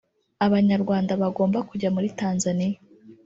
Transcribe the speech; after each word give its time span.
Abanyarwanda 0.45 1.11
bagomba 1.21 1.59
kujya 1.69 1.89
muri 1.95 2.07
Tanzania 2.19 2.77